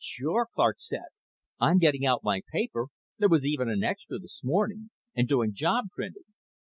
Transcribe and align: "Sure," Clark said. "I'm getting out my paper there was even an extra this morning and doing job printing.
"Sure," 0.03 0.47
Clark 0.51 0.77
said. 0.79 1.05
"I'm 1.59 1.77
getting 1.77 2.07
out 2.07 2.23
my 2.23 2.41
paper 2.51 2.87
there 3.19 3.29
was 3.29 3.45
even 3.45 3.69
an 3.69 3.83
extra 3.83 4.17
this 4.17 4.41
morning 4.43 4.89
and 5.15 5.27
doing 5.27 5.53
job 5.53 5.89
printing. 5.93 6.23